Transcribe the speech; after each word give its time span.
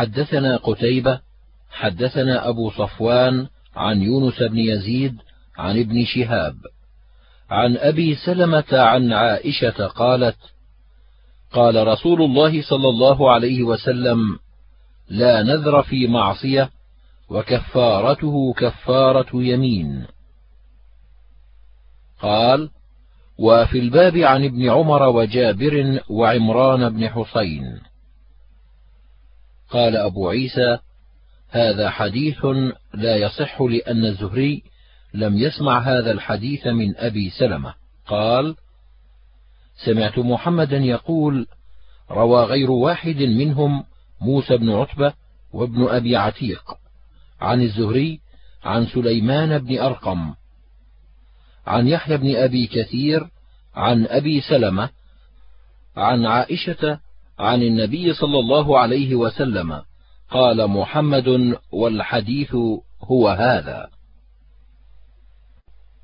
حدثنا 0.00 0.56
قتيبة 0.56 1.20
حدثنا 1.70 2.48
أبو 2.48 2.70
صفوان 2.70 3.46
عن 3.76 4.02
يونس 4.02 4.42
بن 4.42 4.58
يزيد 4.58 5.16
عن 5.58 5.78
ابن 5.78 6.04
شهاب. 6.04 6.54
عن 7.50 7.76
أبي 7.76 8.14
سلمة 8.14 8.64
عن 8.72 9.12
عائشة 9.12 9.86
قالت 9.86 10.36
قال 11.52 11.86
رسول 11.86 12.22
الله 12.22 12.62
صلى 12.62 12.88
الله 12.88 13.32
عليه 13.32 13.62
وسلم 13.62 14.38
لا 15.08 15.42
نذر 15.42 15.82
في 15.82 16.06
معصية 16.06 16.70
وكفارته 17.28 18.52
كفارة 18.52 19.28
يمين. 19.34 20.06
قال 22.22 22.70
وفي 23.38 23.78
الباب 23.78 24.16
عن 24.16 24.44
ابن 24.44 24.70
عمر 24.70 25.02
وجابر 25.02 26.00
وعمران 26.10 26.88
بن 26.88 27.08
حسين. 27.08 27.89
قال 29.70 29.96
أبو 29.96 30.28
عيسى 30.28 30.78
هذا 31.50 31.90
حديث 31.90 32.44
لا 32.94 33.16
يصح 33.16 33.60
لأن 33.60 34.04
الزهري 34.04 34.62
لم 35.14 35.38
يسمع 35.38 35.78
هذا 35.78 36.10
الحديث 36.10 36.66
من 36.66 36.96
أبي 36.96 37.30
سلمة. 37.30 37.74
قال 38.06 38.56
سمعت 39.84 40.18
محمدا 40.18 40.76
يقول 40.76 41.46
روى 42.10 42.44
غير 42.44 42.70
واحد 42.70 43.16
منهم 43.16 43.84
موسى 44.20 44.56
بن 44.56 44.70
عتبة 44.70 45.12
وابن 45.52 45.88
أبي 45.88 46.16
عتيق 46.16 46.62
عن 47.40 47.62
الزهري 47.62 48.20
عن 48.64 48.86
سليمان 48.86 49.58
بن 49.58 49.78
أرقم 49.78 50.34
عن 51.66 51.88
يحيى 51.88 52.16
بن 52.16 52.36
أبي 52.36 52.66
كثير 52.66 53.28
عن 53.74 54.06
أبي 54.06 54.40
سلمة 54.40 54.90
عن 55.96 56.26
عائشة 56.26 57.00
عن 57.40 57.62
النبي 57.62 58.12
صلى 58.12 58.38
الله 58.38 58.78
عليه 58.78 59.14
وسلم 59.14 59.82
قال 60.30 60.66
محمد 60.66 61.54
والحديث 61.72 62.54
هو 63.02 63.28
هذا. 63.28 63.90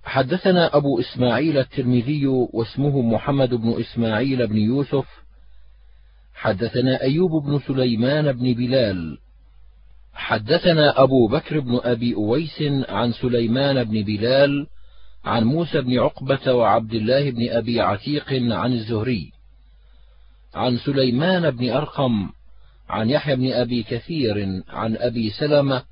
حدثنا 0.05 0.77
أبو 0.77 1.01
إسماعيل 1.01 1.59
الترمذي 1.59 2.27
واسمه 2.27 3.01
محمد 3.03 3.55
بن 3.55 3.81
إسماعيل 3.81 4.47
بن 4.47 4.57
يوسف. 4.57 5.07
حدثنا 6.35 7.03
أيوب 7.03 7.45
بن 7.45 7.59
سليمان 7.59 8.33
بن 8.33 8.55
بلال. 8.55 9.19
حدثنا 10.15 11.03
أبو 11.03 11.29
بكر 11.29 11.61
بن 11.61 11.81
أبي 11.83 12.15
أويس 12.15 12.63
عن 12.89 13.13
سليمان 13.13 13.85
بن 13.85 14.03
بلال 14.03 14.67
عن 15.25 15.45
موسى 15.45 15.81
بن 15.81 15.99
عقبة 15.99 16.53
وعبد 16.53 16.95
الله 16.95 17.31
بن 17.31 17.51
أبي 17.51 17.81
عتيق 17.81 18.33
عن 18.33 18.73
الزهري. 18.73 19.36
عن 20.57 20.79
سليمان 20.79 21.51
بن 21.51 21.71
أرقم 21.71 22.31
عن 22.89 23.11
يحيى 23.11 23.37
بن 23.37 23.53
أبي 23.53 23.83
كثير 23.83 24.63
عن 24.69 24.97
أبي 24.97 25.31
سلمة 25.31 25.83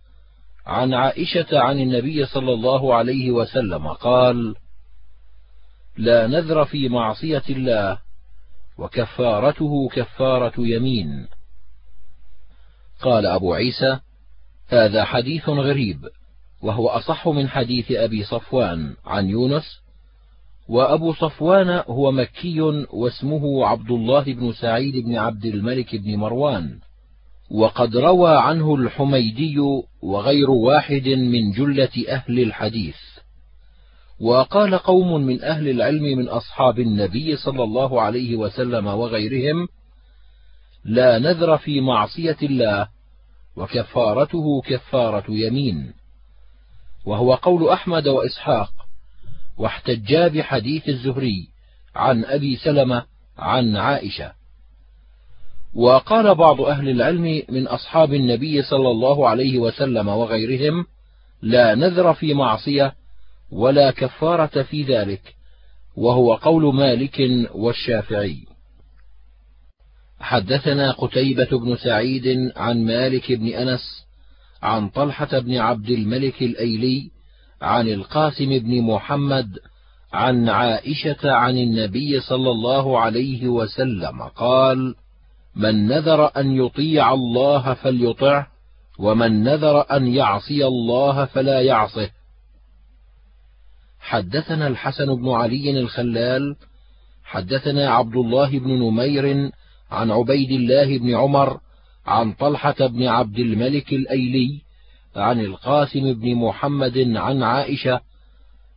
عن 0.66 0.94
عائشة 0.94 1.58
عن 1.58 1.78
النبي 1.78 2.26
صلى 2.26 2.52
الله 2.52 2.94
عليه 2.94 3.30
وسلم 3.30 3.88
قال: 3.88 4.54
لا 5.96 6.26
نذر 6.26 6.64
في 6.64 6.88
معصية 6.88 7.42
الله 7.50 7.98
وكفارته 8.78 9.88
كفارة 9.88 10.54
يمين. 10.58 11.28
قال 13.00 13.26
أبو 13.26 13.54
عيسى: 13.54 13.98
هذا 14.68 15.04
حديث 15.04 15.48
غريب، 15.48 16.08
وهو 16.62 16.88
أصح 16.88 17.28
من 17.28 17.48
حديث 17.48 17.92
أبي 17.92 18.24
صفوان 18.24 18.96
عن 19.06 19.28
يونس، 19.28 19.83
وأبو 20.68 21.12
صفوان 21.12 21.82
هو 21.88 22.12
مكي 22.12 22.60
واسمه 22.90 23.66
عبد 23.66 23.90
الله 23.90 24.22
بن 24.22 24.52
سعيد 24.52 25.04
بن 25.04 25.16
عبد 25.16 25.44
الملك 25.44 25.96
بن 25.96 26.16
مروان، 26.16 26.78
وقد 27.50 27.96
روى 27.96 28.36
عنه 28.36 28.74
الحميدي 28.74 29.56
وغير 30.02 30.50
واحد 30.50 31.08
من 31.08 31.50
جلة 31.50 32.04
أهل 32.08 32.40
الحديث. 32.40 32.96
وقال 34.20 34.78
قوم 34.78 35.22
من 35.22 35.42
أهل 35.42 35.68
العلم 35.68 36.02
من 36.02 36.28
أصحاب 36.28 36.80
النبي 36.80 37.36
صلى 37.36 37.62
الله 37.62 38.00
عليه 38.00 38.36
وسلم 38.36 38.86
وغيرهم 38.86 39.68
لا 40.84 41.18
نذر 41.18 41.56
في 41.58 41.80
معصية 41.80 42.36
الله 42.42 42.88
وكفارته 43.56 44.60
كفارة 44.60 45.24
يمين. 45.28 45.92
وهو 47.06 47.34
قول 47.34 47.68
أحمد 47.68 48.08
وإسحاق 48.08 48.73
واحتجا 49.58 50.28
بحديث 50.28 50.88
الزهري 50.88 51.48
عن 51.94 52.24
أبي 52.24 52.56
سلمة 52.56 53.04
عن 53.38 53.76
عائشة. 53.76 54.32
وقال 55.74 56.34
بعض 56.34 56.60
أهل 56.60 56.88
العلم 56.88 57.42
من 57.48 57.66
أصحاب 57.66 58.14
النبي 58.14 58.62
صلى 58.62 58.90
الله 58.90 59.28
عليه 59.28 59.58
وسلم 59.58 60.08
وغيرهم 60.08 60.86
لا 61.42 61.74
نذر 61.74 62.14
في 62.14 62.34
معصية 62.34 62.94
ولا 63.50 63.90
كفارة 63.90 64.62
في 64.62 64.82
ذلك 64.82 65.34
وهو 65.96 66.34
قول 66.34 66.74
مالك 66.74 67.20
والشافعي. 67.54 68.38
حدثنا 70.20 70.90
قتيبة 70.92 71.58
بن 71.58 71.76
سعيد 71.76 72.52
عن 72.56 72.84
مالك 72.84 73.32
بن 73.32 73.48
أنس 73.48 74.06
عن 74.62 74.88
طلحة 74.88 75.38
بن 75.38 75.56
عبد 75.56 75.90
الملك 75.90 76.42
الأيلي 76.42 77.10
عن 77.62 77.88
القاسم 77.88 78.58
بن 78.58 78.82
محمد 78.82 79.58
عن 80.12 80.48
عائشة 80.48 81.32
عن 81.32 81.58
النبي 81.58 82.20
صلى 82.20 82.50
الله 82.50 82.98
عليه 82.98 83.48
وسلم 83.48 84.22
قال: 84.22 84.94
من 85.56 85.86
نذر 85.86 86.30
أن 86.36 86.56
يطيع 86.56 87.14
الله 87.14 87.74
فليطعه 87.74 88.46
ومن 88.98 89.42
نذر 89.42 89.96
أن 89.96 90.06
يعصي 90.06 90.66
الله 90.66 91.24
فلا 91.24 91.60
يعصه. 91.60 92.10
حدثنا 94.00 94.66
الحسن 94.66 95.14
بن 95.14 95.30
علي 95.30 95.80
الخلال 95.80 96.56
حدثنا 97.24 97.90
عبد 97.90 98.16
الله 98.16 98.58
بن 98.58 98.70
نمير 98.70 99.50
عن 99.90 100.10
عبيد 100.10 100.50
الله 100.50 100.98
بن 100.98 101.14
عمر 101.14 101.60
عن 102.06 102.32
طلحة 102.32 102.86
بن 102.86 103.06
عبد 103.06 103.38
الملك 103.38 103.92
الأيلي 103.92 104.63
عن 105.16 105.40
القاسم 105.40 106.12
بن 106.12 106.34
محمد 106.34 106.98
عن 107.16 107.42
عائشة 107.42 108.00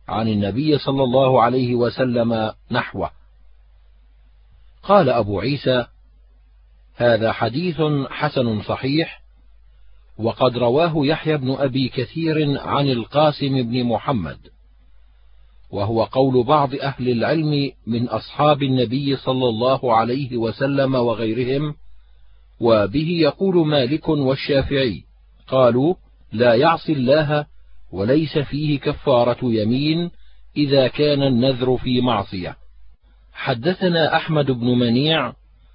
عن 0.08 0.28
النبي 0.28 0.78
صلى 0.78 1.02
الله 1.02 1.42
عليه 1.42 1.74
وسلم 1.74 2.52
نحوه. 2.70 3.10
قال 4.82 5.10
أبو 5.10 5.40
عيسى 5.40 5.86
هذا 6.96 7.32
حديث 7.32 7.82
حسن 8.10 8.62
صحيح 8.62 9.22
وقد 10.18 10.58
رواه 10.58 10.92
يحيى 10.96 11.36
بن 11.36 11.50
أبي 11.50 11.88
كثير 11.88 12.60
عن 12.60 12.88
القاسم 12.88 13.62
بن 13.62 13.84
محمد 13.84 14.38
وهو 15.70 16.04
قول 16.04 16.44
بعض 16.44 16.74
أهل 16.74 17.08
العلم 17.08 17.72
من 17.86 18.08
أصحاب 18.08 18.62
النبي 18.62 19.16
صلى 19.16 19.48
الله 19.48 19.96
عليه 19.96 20.36
وسلم 20.36 20.94
وغيرهم 20.94 21.74
وبه 22.60 23.08
يقول 23.08 23.66
مالك 23.66 24.08
والشافعي 24.08 25.04
قالوا 25.46 25.94
لا 26.32 26.54
يعصي 26.54 26.92
الله 26.92 27.46
وليس 27.92 28.38
فيه 28.38 28.80
كفارة 28.80 29.38
يمين 29.42 30.10
إذا 30.56 30.88
كان 30.88 31.22
النذر 31.22 31.76
في 31.76 32.00
معصية. 32.00 32.56
حدثنا 33.32 34.16
أحمد 34.16 34.50
بن 34.50 34.66
منيع 34.66 35.32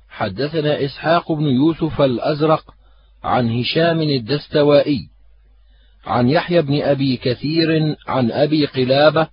حدثنا 0.10 0.86
إسحاق 0.86 1.32
بن 1.32 1.46
يوسف 1.46 2.02
الأزرق 2.02 2.74
عن 3.24 3.60
هشام 3.60 4.02
الدستوائي 4.02 5.10
عن 6.06 6.30
يحيى 6.30 6.62
بن 6.62 6.82
أبي 6.82 7.18
كثير 7.18 7.96
عن 8.08 8.32
أبي 8.32 8.66
قلابة 8.66 9.28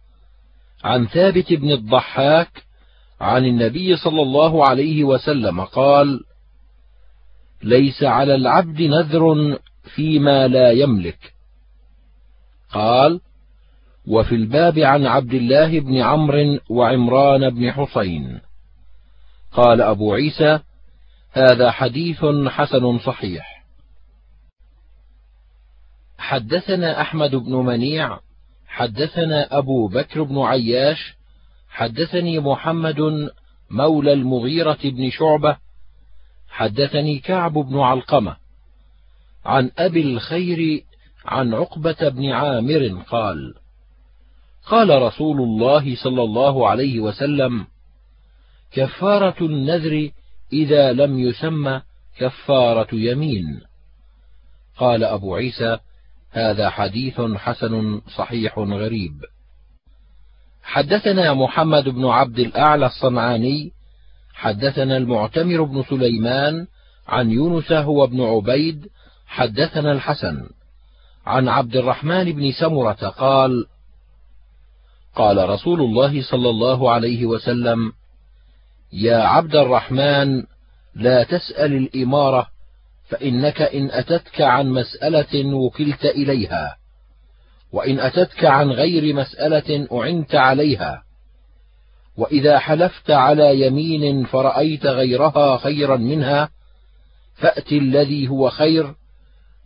عن 0.85 1.07
ثابت 1.07 1.53
بن 1.53 1.73
الضحاك 1.73 2.65
عن 3.21 3.45
النبي 3.45 3.97
صلى 3.97 4.23
الله 4.23 4.69
عليه 4.69 5.05
وسلم 5.05 5.61
قال 5.61 6.21
ليس 7.63 8.03
على 8.03 8.35
العبد 8.35 8.83
نذر 8.83 9.59
فيما 9.95 10.49
لا 10.49 10.71
يملك. 10.71 11.35
قال 12.73 13.21
وفي 14.07 14.35
الباب 14.35 14.79
عن 14.79 15.07
عبد 15.07 15.35
الله 15.35 15.81
بن 15.81 15.97
عمرو 15.97 16.59
وعمران 16.71 17.51
بن 17.51 17.73
حسين. 17.73 18.41
قال 19.53 19.81
أبو 19.81 20.15
عيسى 20.15 20.59
هذا 21.33 21.71
حديث 21.71 22.25
حسن 22.49 22.99
صحيح. 22.99 23.65
حدثنا 26.19 27.01
أحمد 27.01 27.35
بن 27.35 27.53
منيع 27.53 28.19
حدثنا 28.69 29.59
أبو 29.59 29.89
بكر 29.89 30.23
بن 30.23 30.39
عياش 30.39 31.15
حدثني 31.71 32.41
محمد 32.41 33.31
مولى 33.71 34.13
المغيرة 34.13 34.79
بن 34.85 35.11
شعبة 35.11 35.57
حدثني 36.49 37.19
كعب 37.19 37.53
بن 37.53 37.79
علقمة. 37.79 38.37
عن 39.45 39.71
أبي 39.79 40.01
الخير 40.03 40.85
عن 41.25 41.55
عقبة 41.55 42.09
بن 42.09 42.31
عامر 42.31 43.03
قال 43.11 43.55
قال 44.67 45.03
رسول 45.03 45.41
الله 45.41 45.97
صلى 45.97 46.23
الله 46.23 46.69
عليه 46.69 47.01
وسلم 47.01 47.67
كفارة 48.73 49.37
النذر 49.41 50.11
إذا 50.53 50.93
لم 50.93 51.19
يسمى 51.19 51.83
كفارة 52.19 52.89
يمين. 52.93 53.61
قال 54.77 55.05
أبو 55.05 55.35
عيسى 55.35 55.79
هذا 56.31 56.71
حديث 56.71 57.21
حسن 57.21 58.01
صحيح 58.17 58.59
غريب. 58.59 59.25
حدثنا 60.63 61.35
محمد 61.35 61.89
بن 61.89 62.07
عبد 62.07 62.39
الأعلى 62.39 62.87
الصنعاني 62.87 63.73
حدثنا 64.35 64.97
المعتمر 64.97 65.63
بن 65.63 65.83
سليمان 65.83 66.67
عن 67.09 67.31
يونس 67.31 67.73
هو 67.73 68.05
ابن 68.05 68.21
عبيد 68.21 68.87
حدثنا 69.31 69.93
الحسن 69.93 70.49
عن 71.27 71.49
عبد 71.49 71.77
الرحمن 71.77 72.33
بن 72.33 72.53
سمرة 72.53 73.09
قال 73.09 73.67
قال 75.17 75.49
رسول 75.49 75.81
الله 75.81 76.23
صلى 76.23 76.51
الله 76.51 76.91
عليه 76.91 77.27
وسلم 77.27 77.93
يا 78.93 79.17
عبد 79.17 79.57
الرحمن 79.57 80.43
لا 80.95 81.23
تسأل 81.23 81.73
الإمارة 81.73 82.47
فإنك 83.09 83.63
إن 83.63 83.91
أتتك 83.91 84.41
عن 84.41 84.69
مسألة 84.69 85.55
وكلت 85.55 86.05
إليها 86.05 86.77
وإن 87.73 88.01
أتتك 88.01 88.45
عن 88.45 88.71
غير 88.71 89.15
مسألة 89.15 89.89
أعنت 89.93 90.35
عليها 90.35 91.03
وإذا 92.17 92.59
حلفت 92.59 93.11
على 93.11 93.67
يمين 93.67 94.25
فرأيت 94.25 94.87
غيرها 94.87 95.57
خيرا 95.57 95.97
منها 95.97 96.49
فأت 97.35 97.73
الذي 97.73 98.29
هو 98.29 98.51
خير 98.51 98.95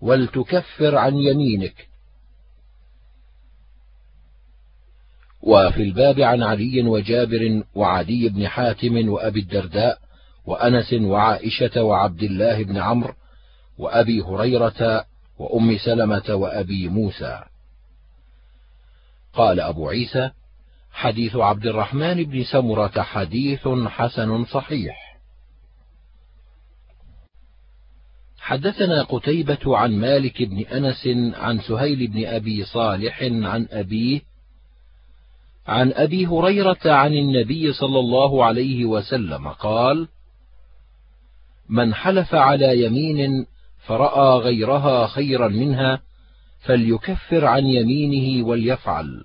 ولتكفر 0.01 0.97
عن 0.97 1.17
يمينك. 1.17 1.89
وفي 5.43 5.83
الباب 5.83 6.21
عن 6.21 6.43
علي 6.43 6.83
وجابر 6.83 7.63
وعدي 7.75 8.29
بن 8.29 8.49
حاتم 8.49 9.09
وأبي 9.09 9.41
الدرداء 9.41 9.99
وأنس 10.47 10.93
وعائشة 10.93 11.83
وعبد 11.83 12.23
الله 12.23 12.65
بن 12.65 12.77
عمرو 12.77 13.15
وأبي 13.79 14.23
هريرة 14.23 15.05
وأم 15.39 15.79
سلمة 15.79 16.35
وأبي 16.35 16.89
موسى. 16.89 17.43
قال 19.33 19.61
أبو 19.61 19.89
عيسى 19.89 20.31
حديث 20.93 21.37
عبد 21.37 21.67
الرحمن 21.67 22.25
بن 22.25 22.45
سمرة 22.45 23.03
حديث 23.03 23.69
حسن 23.69 24.45
صحيح. 24.45 25.04
حدثنا 28.45 29.03
قتيبة 29.03 29.77
عن 29.79 29.93
مالك 29.93 30.43
بن 30.43 30.61
أنس 30.61 31.07
عن 31.35 31.61
سهيل 31.61 32.07
بن 32.07 32.27
أبي 32.27 32.65
صالح 32.65 33.23
عن 33.23 33.69
أبيه 33.71 34.21
عن 35.67 35.93
أبي 35.93 36.27
هريرة 36.27 36.81
عن 36.85 37.13
النبي 37.13 37.73
صلى 37.73 37.99
الله 37.99 38.45
عليه 38.45 38.85
وسلم 38.85 39.49
قال: 39.49 40.09
من 41.69 41.95
حلف 41.95 42.35
على 42.35 42.85
يمين 42.85 43.47
فرأى 43.87 44.39
غيرها 44.39 45.07
خيرا 45.07 45.49
منها 45.49 46.01
فليكفر 46.61 47.45
عن 47.45 47.67
يمينه 47.67 48.47
وليفعل. 48.47 49.25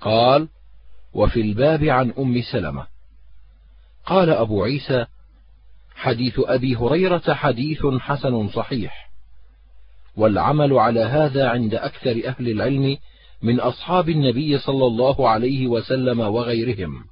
قال: 0.00 0.48
وفي 1.12 1.40
الباب 1.40 1.84
عن 1.84 2.10
أم 2.18 2.42
سلمة. 2.52 2.86
قال 4.06 4.30
أبو 4.30 4.64
عيسى: 4.64 5.06
حديث 5.94 6.34
أبي 6.38 6.76
هريرة 6.76 7.34
حديث 7.34 7.86
حسن 7.86 8.48
صحيح، 8.48 9.10
والعمل 10.16 10.72
على 10.72 11.00
هذا 11.00 11.48
عند 11.48 11.74
أكثر 11.74 12.22
أهل 12.26 12.48
العلم 12.48 12.96
من 13.42 13.60
أصحاب 13.60 14.08
النبي 14.08 14.58
صلى 14.58 14.86
الله 14.86 15.28
عليه 15.28 15.66
وسلم 15.66 16.20
وغيرهم، 16.20 17.04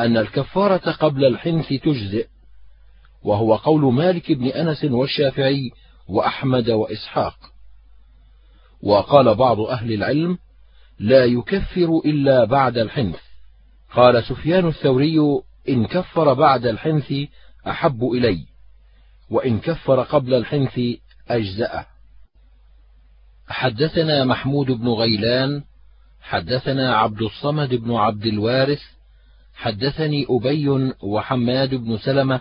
أن 0.00 0.16
الكفارة 0.16 0.90
قبل 0.90 1.24
الحنث 1.24 1.68
تجزئ، 1.68 2.26
وهو 3.22 3.56
قول 3.56 3.94
مالك 3.94 4.32
بن 4.32 4.46
أنس 4.46 4.84
والشافعي 4.84 5.70
وأحمد 6.08 6.70
وإسحاق. 6.70 7.36
وقال 8.82 9.34
بعض 9.34 9.60
أهل 9.60 9.92
العلم: 9.92 10.38
لا 10.98 11.24
يكفر 11.24 12.00
إلا 12.04 12.44
بعد 12.44 12.78
الحنث. 12.78 13.20
قال 13.94 14.24
سفيان 14.24 14.68
الثوري: 14.68 15.18
إن 15.68 15.86
كفر 15.86 16.32
بعد 16.32 16.66
الحنث 16.66 17.12
أحب 17.66 18.04
إلي، 18.04 18.46
وإن 19.30 19.60
كفر 19.60 20.02
قبل 20.02 20.34
الحنث 20.34 20.80
أجزأه. 21.28 21.86
حدثنا 23.48 24.24
محمود 24.24 24.66
بن 24.66 24.88
غيلان 24.88 25.62
حدثنا 26.22 26.96
عبد 26.96 27.22
الصمد 27.22 27.74
بن 27.74 27.94
عبد 27.94 28.26
الوارث 28.26 28.80
حدثني 29.54 30.26
أبي 30.30 30.94
وحماد 31.02 31.74
بن 31.74 31.98
سلمة 31.98 32.40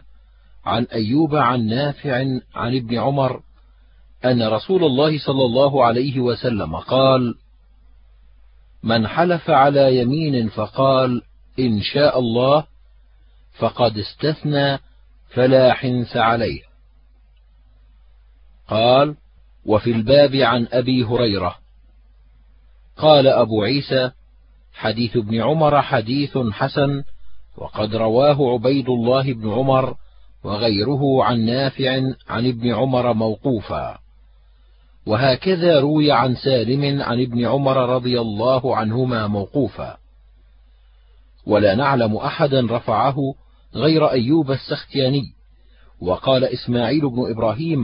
عن 0.66 0.84
أيوب 0.84 1.36
عن 1.36 1.66
نافع 1.66 2.16
عن 2.56 2.76
ابن 2.76 2.98
عمر 2.98 3.42
أن 4.26 4.44
رسول 4.44 4.84
الله 4.84 5.20
صلى 5.20 5.46
الله 5.46 5.86
عليه 5.86 6.20
وسلم 6.20 6.76
قال: 6.76 7.36
من 8.84 9.08
حلف 9.08 9.50
على 9.50 9.98
يمين 9.98 10.50
فقال 10.50 11.22
إن 11.60 11.82
شاء 11.82 12.20
الله 12.20 12.66
فقد 13.60 13.98
استثنى 13.98 14.80
فلا 15.34 15.74
حنث 15.74 16.18
عليه. 16.18 16.62
قال: 18.68 19.16
وفي 19.66 19.92
الباب 19.92 20.36
عن 20.36 20.68
أبي 20.72 21.04
هريرة. 21.04 21.56
قال 22.98 23.28
أبو 23.28 23.64
عيسى 23.64 24.12
حديث 24.74 25.18
ابن 25.18 25.42
عمر 25.42 25.82
حديث 25.82 26.38
حسن 26.38 27.04
وقد 27.58 27.96
رواه 27.96 28.54
عبيد 28.54 28.90
الله 28.90 29.34
بن 29.34 29.52
عمر 29.52 29.96
وغيره 30.44 31.24
عن 31.24 31.46
نافع 31.46 32.02
عن 32.30 32.48
ابن 32.48 32.74
عمر 32.74 33.14
موقوفا. 33.14 34.00
وهكذا 35.06 35.80
روي 35.80 36.12
عن 36.12 36.36
سالم 36.36 37.02
عن 37.02 37.22
ابن 37.22 37.46
عمر 37.46 37.96
رضي 37.96 38.22
الله 38.22 38.76
عنهما 38.76 39.28
موقوفا. 39.28 39.98
ولا 41.46 41.76
نعلم 41.76 42.18
أحدا 42.18 42.68
رفعه 42.70 43.16
غير 43.76 44.12
أيوب 44.12 44.52
السختياني. 44.52 45.24
وقال 46.02 46.44
إسماعيل 46.44 47.10
بن 47.10 47.32
إبراهيم 47.32 47.80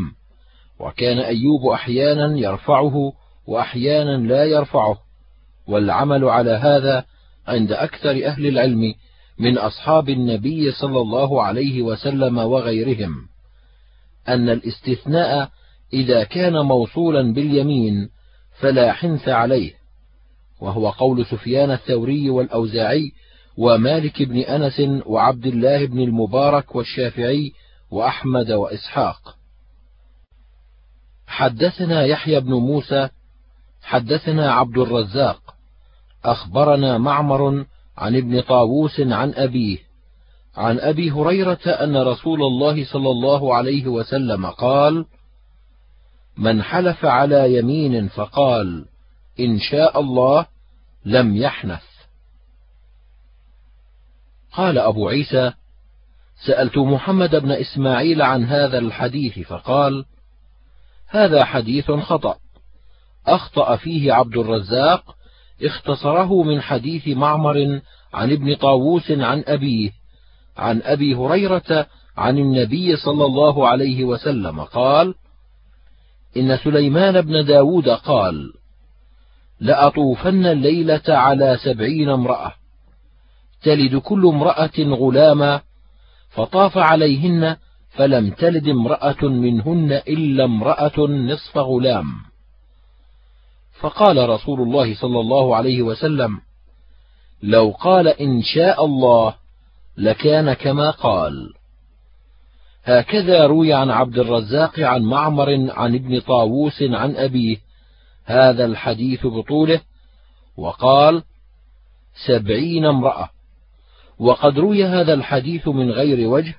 وكان 0.80 1.20
أيوب 1.20 1.68
أحيانا 1.74 2.38
يرفعه 2.38 3.14
وأحيانا 3.48 4.18
لا 4.28 4.44
يرفعه. 4.44 4.98
والعمل 5.68 6.24
على 6.24 6.52
هذا 6.52 7.06
عند 7.48 7.72
أكثر 7.72 8.26
أهل 8.26 8.48
العلم 8.48 8.94
من 9.40 9.58
أصحاب 9.58 10.10
النبي 10.10 10.72
صلى 10.72 11.02
الله 11.02 11.44
عليه 11.44 11.82
وسلم 11.82 12.38
وغيرهم 12.38 13.16
أن 14.28 14.50
الاستثناء 14.50 15.50
إذا 15.94 16.24
كان 16.24 16.54
موصولا 16.54 17.34
باليمين 17.34 18.10
فلا 18.60 18.94
حنث 18.94 19.30
عليه 19.30 19.74
وهو 20.62 20.90
قول 20.90 21.26
سفيان 21.26 21.72
الثوري 21.72 22.30
والأوزاعي 22.30 23.12
ومالك 23.58 24.24
بن 24.24 24.38
أنس 24.38 24.82
وعبد 25.06 25.46
الله 25.46 25.86
بن 25.86 26.00
المبارك 26.00 26.76
والشافعي 26.76 27.54
وأحمد 27.92 28.52
وإسحاق. 28.52 29.38
حدثنا 31.28 32.06
يحيى 32.06 32.40
بن 32.40 32.54
موسى 32.54 33.10
حدثنا 33.82 34.52
عبد 34.52 34.78
الرزاق 34.78 35.56
أخبرنا 36.26 36.98
معمر 36.98 37.66
عن 37.98 38.16
ابن 38.16 38.42
طاووس 38.42 39.00
عن 39.00 39.34
أبيه 39.34 39.78
عن 40.58 40.80
أبي 40.80 41.12
هريرة 41.12 41.60
أن 41.68 41.98
رسول 41.98 42.44
الله 42.44 42.86
صلى 42.86 43.10
الله 43.10 43.56
عليه 43.56 43.88
وسلم 43.88 44.46
قال 44.46 45.06
من 46.38 46.64
حلف 46.64 47.06
على 47.06 47.58
يمين 47.58 48.08
فقال 48.08 48.86
إن 49.40 49.60
شاء 49.60 50.00
الله 50.00 50.46
لم 51.06 51.36
يحنث. 51.36 51.97
قال 54.58 54.78
أبو 54.78 55.10
عيسى 55.10 55.52
سألت 56.46 56.78
محمد 56.78 57.36
بن 57.36 57.52
إسماعيل 57.52 58.22
عن 58.22 58.46
هذا 58.46 58.78
الحديث 58.78 59.40
فقال 59.40 60.06
هذا 61.08 61.46
حديث 61.46 61.92
خطأ. 61.92 62.38
أخطأ 63.28 63.76
فيه 63.76 64.14
عبد 64.14 64.38
الرزاق 64.38 65.16
اختصره 65.64 66.44
من 66.44 66.62
حديث 66.62 67.08
معمر 67.08 67.82
عن 68.14 68.32
ابن 68.32 68.56
طاووس 68.56 69.12
عن 69.12 69.44
أبيه 69.48 69.92
عن 70.58 70.82
أبي 70.82 71.16
هريرة 71.16 71.88
عن 72.18 72.38
النبي 72.38 72.96
صلى 72.96 73.26
الله 73.26 73.68
عليه 73.68 74.04
وسلم 74.04 74.62
قال 74.62 75.16
إن 76.38 76.58
سليمان 76.58 77.22
بن 77.22 77.46
داود 77.46 77.90
قال 77.90 78.54
لأطوفن 79.60 80.46
الليلة 80.46 81.04
على 81.08 81.58
سبعين 81.64 82.10
امرأة. 82.10 82.54
تلد 83.64 83.96
كل 83.96 84.26
امرأة 84.26 84.80
غلاما 84.80 85.62
فطاف 86.30 86.78
عليهن 86.78 87.58
فلم 87.90 88.30
تلد 88.30 88.68
امرأة 88.68 89.24
منهن 89.24 89.92
إلا 89.92 90.44
امرأة 90.44 91.00
نصف 91.00 91.58
غلام. 91.58 92.06
فقال 93.80 94.30
رسول 94.30 94.62
الله 94.62 94.96
صلى 94.96 95.20
الله 95.20 95.56
عليه 95.56 95.82
وسلم 95.82 96.40
لو 97.44 97.76
قال 97.80 98.08
إن 98.08 98.42
شاء 98.42 98.86
الله 98.86 99.36
لكان 99.98 100.54
كما 100.54 100.90
قال. 100.90 101.54
هكذا 102.84 103.46
روي 103.48 103.74
عن 103.74 103.90
عبد 103.90 104.20
الرزاق 104.20 104.80
عن 104.80 105.02
معمر 105.02 105.72
عن 105.72 105.96
ابن 105.96 106.20
طاووس 106.20 106.84
عن 106.84 107.16
أبيه 107.16 107.58
هذا 108.26 108.66
الحديث 108.66 109.26
بطوله 109.26 109.82
وقال 110.58 111.24
سبعين 112.28 112.86
امرأة. 112.86 113.30
وقد 114.20 114.60
روي 114.60 114.86
هذا 114.86 115.14
الحديث 115.14 115.68
من 115.68 115.92
غير 115.92 116.30
وجه 116.30 116.56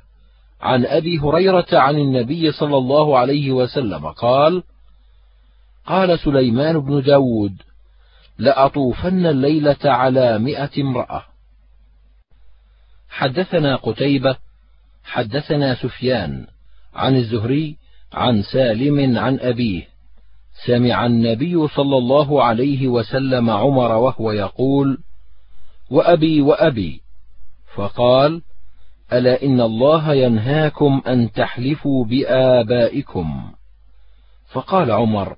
عن 0.61 0.87
أبي 0.87 1.19
هريرة 1.19 1.67
عن 1.73 1.99
النبي 1.99 2.53
صلى 2.53 2.77
الله 2.77 3.19
عليه 3.19 3.53
وسلم 3.53 4.07
قال 4.07 4.62
قال 5.87 6.19
سليمان 6.19 6.79
بن 6.79 7.03
داود 7.03 7.62
لأطوفن 8.38 9.27
الليلة 9.27 9.77
على 9.85 10.38
مئة 10.38 10.71
امرأة. 10.79 11.25
حدثنا 13.09 13.77
قتيبة 13.77 14.37
حدثنا 15.05 15.75
سفيان 15.75 16.47
عن 16.95 17.17
الزهري 17.17 17.77
عن 18.12 18.43
سالم 18.43 19.19
عن 19.19 19.38
أبيه. 19.41 19.88
سمع 20.67 21.07
النبي 21.07 21.69
صلى 21.69 21.97
الله 21.97 22.45
عليه 22.45 22.88
وسلم 22.88 23.50
عمر 23.50 23.93
وهو 23.93 24.33
يقول 24.33 24.99
وأبي 25.91 26.41
وأبي 26.41 27.00
فقال 27.78 28.42
ألا 29.12 29.42
إن 29.42 29.61
الله 29.61 30.14
ينهاكم 30.14 31.02
أن 31.06 31.32
تحلفوا 31.32 32.04
بآبائكم؟ 32.04 33.52
فقال 34.52 34.90
عمر 34.90 35.37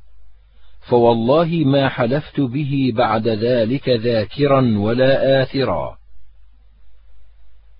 فوالله 0.81 1.47
ما 1.47 1.89
حلفت 1.89 2.41
به 2.41 2.93
بعد 2.97 3.29
ذلك 3.29 3.89
ذاكرا 3.89 4.79
ولا 4.79 5.43
آثرا. 5.43 5.99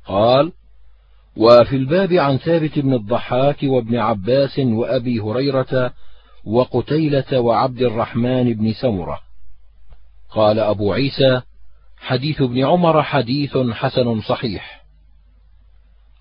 قال 0.07 0.53
وفي 1.37 1.77
الباب 1.77 2.13
عن 2.13 2.39
ثابت 2.39 2.79
بن 2.79 2.95
الضحاك 2.95 3.63
وابن 3.63 3.97
عباس 3.97 4.59
وأبي 4.59 5.21
هريرة 5.21 5.93
وقتيلة 6.45 7.41
وعبد 7.41 7.83
الرحمن 7.83 8.55
بن 8.55 8.73
سمرة. 8.73 9.21
قال 10.31 10.59
أبو 10.59 10.93
عيسى 10.93 11.43
حديث 12.01 12.43
ابن 12.43 12.65
عمر 12.67 13.03
حديث 13.03 13.57
حسن 13.57 14.21
صحيح. 14.21 14.85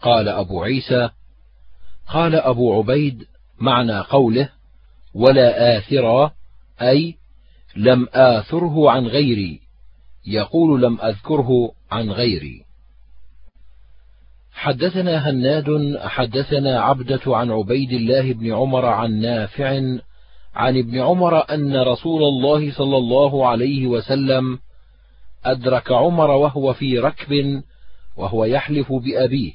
قال 0.01 0.29
أبو 0.29 0.63
عيسى 0.63 1.09
قال 2.07 2.35
أبو 2.35 2.77
عبيد 2.77 3.25
معنى 3.59 3.99
قوله 3.99 4.49
ولا 5.13 5.77
آثرا 5.77 6.31
أي 6.81 7.15
لم 7.75 8.07
آثره 8.13 8.91
عن 8.91 9.07
غيري 9.07 9.59
يقول 10.27 10.81
لم 10.81 11.01
أذكره 11.01 11.71
عن 11.91 12.09
غيري. 12.09 12.65
حدثنا 14.51 15.29
هناد 15.29 15.97
حدثنا 15.97 16.81
عبدة 16.81 17.21
عن 17.27 17.51
عبيد 17.51 17.91
الله 17.91 18.33
بن 18.33 18.53
عمر 18.53 18.85
عن 18.85 19.19
نافع 19.19 19.81
عن 20.55 20.77
ابن 20.77 20.99
عمر 20.99 21.53
أن 21.53 21.75
رسول 21.75 22.23
الله 22.23 22.71
صلى 22.71 22.97
الله 22.97 23.47
عليه 23.47 23.87
وسلم 23.87 24.59
أدرك 25.45 25.91
عمر 25.91 26.31
وهو 26.31 26.73
في 26.73 26.99
ركب 26.99 27.63
وهو 28.17 28.45
يحلف 28.45 28.93
بأبيه. 28.93 29.53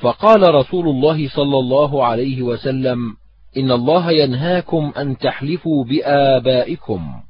فقال 0.00 0.54
رسول 0.54 0.88
الله 0.88 1.28
صلى 1.28 1.58
الله 1.58 2.06
عليه 2.06 2.42
وسلم 2.42 3.16
إن 3.56 3.70
الله 3.70 4.12
ينهاكم 4.12 4.92
أن 4.96 5.18
تحلفوا 5.18 5.84
بآبائكم 5.84 7.22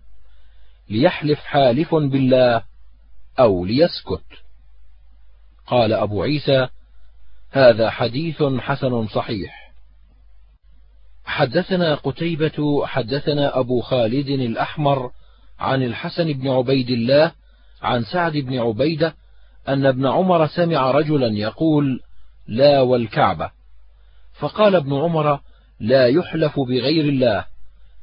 ليحلف 0.90 1.38
حالف 1.38 1.94
بالله 1.94 2.62
أو 3.38 3.64
ليسكت. 3.64 4.24
قال 5.66 5.92
أبو 5.92 6.22
عيسى 6.22 6.68
هذا 7.50 7.90
حديث 7.90 8.42
حسن 8.42 9.06
صحيح. 9.06 9.72
حدثنا 11.24 11.94
قتيبة 11.94 12.86
حدثنا 12.86 13.58
أبو 13.58 13.80
خالد 13.80 14.28
الأحمر 14.28 15.10
عن 15.62 15.82
الحسن 15.82 16.32
بن 16.32 16.48
عبيد 16.48 16.90
الله 16.90 17.32
عن 17.82 18.04
سعد 18.04 18.32
بن 18.32 18.58
عبيدة 18.58 19.14
أن 19.68 19.86
ابن 19.86 20.06
عمر 20.06 20.46
سمع 20.46 20.90
رجلا 20.90 21.26
يقول 21.26 22.00
لا 22.46 22.80
والكعبة 22.80 23.50
فقال 24.38 24.76
ابن 24.76 24.94
عمر 24.94 25.40
لا 25.80 26.06
يحلف 26.06 26.60
بغير 26.60 27.04
الله 27.04 27.44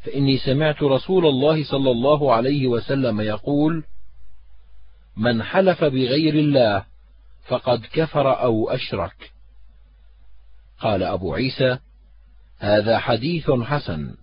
فإني 0.05 0.37
سمعت 0.37 0.83
رسول 0.83 1.25
الله 1.25 1.63
صلى 1.63 1.91
الله 1.91 2.33
عليه 2.33 2.67
وسلم 2.67 3.21
يقول 3.21 3.83
من 5.17 5.43
حلف 5.43 5.83
بغير 5.83 6.33
الله 6.33 6.85
فقد 7.47 7.85
كفر 7.93 8.41
أو 8.41 8.69
أشرك 8.69 9.31
قال 10.79 11.03
أبو 11.03 11.33
عيسى 11.33 11.77
هذا 12.59 12.99
حديث 12.99 13.51
حسن 13.51 14.15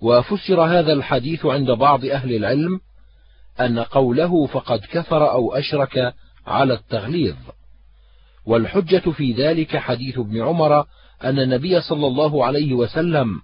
وفسر 0.00 0.60
هذا 0.60 0.92
الحديث 0.92 1.46
عند 1.46 1.70
بعض 1.70 2.04
أهل 2.04 2.34
العلم 2.36 2.80
أن 3.60 3.78
قوله 3.78 4.46
فقد 4.46 4.78
كفر 4.78 5.30
أو 5.30 5.54
أشرك 5.54 6.14
على 6.46 6.74
التغليظ. 6.74 7.36
والحجة 8.46 9.10
في 9.10 9.32
ذلك 9.32 9.76
حديث 9.76 10.18
ابن 10.18 10.42
عمر 10.42 10.86
أن 11.24 11.38
النبي 11.38 11.80
صلى 11.80 12.06
الله 12.06 12.44
عليه 12.44 12.74
وسلم 12.74 13.40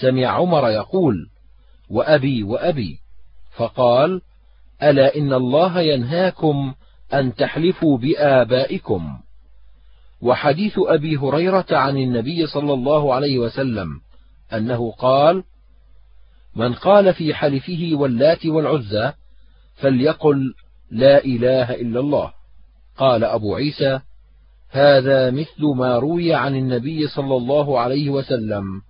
سمع 0.00 0.26
عمر 0.26 0.68
يقول 0.68 1.14
وأبي 1.90 2.42
وأبي. 2.42 2.98
فقال 3.56 4.20
ألا 4.82 5.16
إن 5.16 5.32
الله 5.32 5.80
ينهاكم 5.80 6.74
أن 7.14 7.34
تحلفوا 7.34 7.98
بآبائكم. 7.98 9.18
وحديث 10.20 10.72
أبي 10.78 11.16
هريرة 11.16 11.66
عن 11.70 11.98
النبي 11.98 12.46
صلى 12.46 12.72
الله 12.72 13.14
عليه 13.14 13.38
وسلم 13.38 13.88
أنه 14.52 14.90
قال 14.90 15.44
من 16.56 16.74
قال 16.74 17.14
في 17.14 17.34
حلفه 17.34 17.90
واللات 17.92 18.46
والعزى 18.46 19.12
فليقل 19.74 20.54
لا 20.90 21.24
إله 21.24 21.74
إلا 21.74 22.00
الله. 22.00 22.32
قال 22.96 23.24
أبو 23.24 23.54
عيسى 23.54 24.00
هذا 24.70 25.30
مثل 25.30 25.64
ما 25.76 25.98
روي 25.98 26.34
عن 26.34 26.56
النبي 26.56 27.06
صلى 27.06 27.36
الله 27.36 27.80
عليه 27.80 28.10
وسلم 28.10 28.82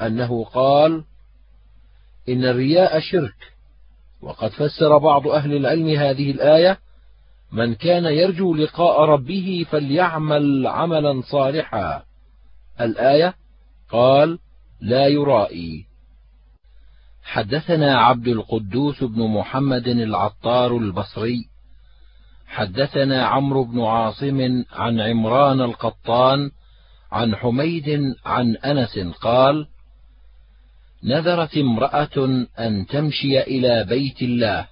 أنه 0.00 0.44
قال 0.44 1.04
إن 2.28 2.44
الرياء 2.44 3.00
شرك 3.00 3.52
وقد 4.22 4.50
فسر 4.50 4.98
بعض 4.98 5.28
أهل 5.28 5.56
العلم 5.56 5.88
هذه 5.88 6.30
الآية 6.30 6.78
من 7.52 7.74
كان 7.74 8.04
يرجو 8.04 8.54
لقاء 8.54 9.00
ربه 9.00 9.66
فليعمل 9.70 10.66
عملا 10.66 11.22
صالحا. 11.22 12.02
الآية 12.80 13.34
قال 13.90 14.38
لا 14.80 15.06
يرائي. 15.06 15.91
حدثنا 17.22 17.98
عبد 17.98 18.28
القدوس 18.28 19.04
بن 19.04 19.22
محمد 19.22 19.88
العطار 19.88 20.76
البصري 20.76 21.44
حدثنا 22.46 23.26
عمرو 23.26 23.64
بن 23.64 23.80
عاصم 23.80 24.64
عن 24.72 25.00
عمران 25.00 25.60
القطان 25.60 26.50
عن 27.12 27.36
حميد 27.36 28.14
عن 28.26 28.56
أنس 28.56 28.98
قال 28.98 29.66
نذرت 31.04 31.56
امرأة 31.56 32.44
أن 32.58 32.86
تمشي 32.86 33.40
إلى 33.40 33.84
بيت 33.84 34.22
الله 34.22 34.66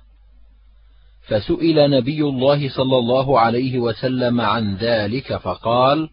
فسئل 1.22 1.90
نبي 1.90 2.22
الله 2.22 2.68
صلى 2.68 2.98
الله 2.98 3.40
عليه 3.40 3.78
وسلم 3.78 4.40
عن 4.40 4.74
ذلك 4.74 5.36
فقال 5.36 6.10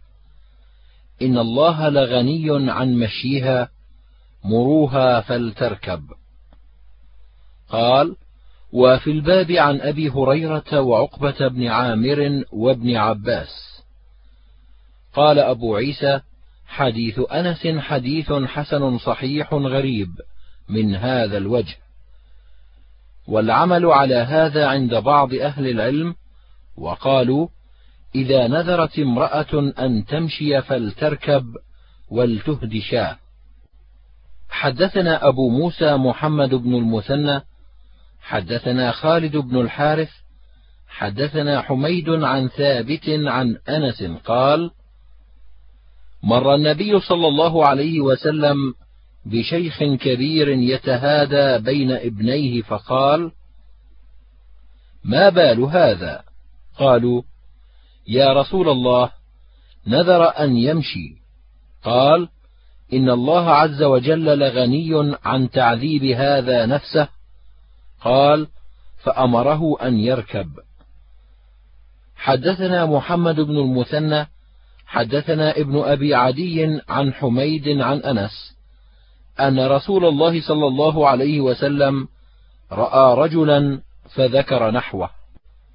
إن 1.21 1.37
الله 1.37 1.89
لغني 1.89 2.71
عن 2.71 2.93
مشيها 2.93 3.69
مروها 4.43 5.21
فلتركب. 5.21 6.01
قال 7.69 8.15
وفي 8.73 9.11
الباب 9.11 9.51
عن 9.51 9.81
أبي 9.81 10.09
هريرة 10.09 10.81
وعقبة 10.81 11.47
بن 11.47 11.67
عامر 11.67 12.43
وابن 12.51 12.95
عباس. 12.95 13.83
قال 15.13 15.39
أبو 15.39 15.75
عيسى 15.75 16.19
حديث 16.67 17.19
أنس 17.31 17.67
حديث 17.67 18.33
حسن 18.33 18.97
صحيح 18.97 19.53
غريب 19.53 20.09
من 20.69 20.95
هذا 20.95 21.37
الوجه. 21.37 21.75
والعمل 23.27 23.85
على 23.85 24.15
هذا 24.15 24.67
عند 24.67 24.95
بعض 24.95 25.33
أهل 25.33 25.67
العلم 25.67 26.15
وقالوا 26.77 27.47
إذا 28.15 28.47
نذرت 28.47 28.99
امرأة 28.99 29.73
أن 29.79 30.05
تمشي 30.05 30.61
فلتركب 30.61 31.55
ولتهد 32.09 32.79
شاه 32.79 33.17
حدثنا 34.49 35.27
أبو 35.27 35.49
موسى 35.49 35.97
محمد 35.97 36.55
بن 36.55 36.75
المثنى 36.75 37.41
حدثنا 38.21 38.91
خالد 38.91 39.37
بن 39.37 39.61
الحارث 39.61 40.09
حدثنا 40.87 41.61
حميد 41.61 42.09
عن 42.09 42.47
ثابت 42.47 43.09
عن 43.09 43.57
أنس 43.69 44.03
قال 44.25 44.71
مر 46.23 46.55
النبي 46.55 46.99
صلى 46.99 47.27
الله 47.27 47.65
عليه 47.65 47.99
وسلم 47.99 48.73
بشيخ 49.25 49.83
كبير 49.83 50.49
يتهادى 50.49 51.63
بين 51.63 51.91
ابنيه 51.91 52.61
فقال 52.61 53.31
ما 55.03 55.29
بال 55.29 55.59
هذا؟ 55.59 56.23
قالوا 56.77 57.21
يا 58.07 58.33
رسول 58.33 58.69
الله 58.69 59.11
نذر 59.87 60.23
أن 60.23 60.57
يمشي. 60.57 61.15
قال 61.83 62.29
إن 62.93 63.09
الله 63.09 63.49
عز 63.49 63.83
وجل 63.83 64.39
لغني 64.39 65.17
عن 65.23 65.49
تعذيب 65.49 66.03
هذا 66.03 66.65
نفسه 66.65 67.16
قال 68.01 68.47
فأمره 69.03 69.77
أن 69.81 69.99
يركب. 69.99 70.49
حدثنا 72.15 72.85
محمد 72.85 73.35
بن 73.35 73.57
المثنى 73.57 74.27
حدثنا 74.85 75.57
ابن 75.57 75.79
أبي 75.79 76.15
عدي 76.15 76.81
عن 76.89 77.13
حميد 77.13 77.67
عن 77.67 77.97
أنس 77.97 78.57
أن 79.39 79.67
رسول 79.67 80.05
الله 80.05 80.41
صلى 80.41 80.67
الله 80.67 81.07
عليه 81.07 81.41
وسلم 81.41 82.07
رأى 82.71 83.17
رجلا 83.17 83.81
فذكر 84.15 84.71
نحوه. 84.71 85.09